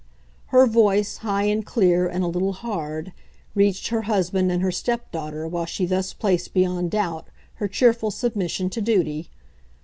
[0.47, 3.13] Her voice, high and clear and a little hard,
[3.53, 7.27] reached her husband and her step daughter while she thus placed beyond doubt
[7.57, 9.29] her cheerful submission to duty.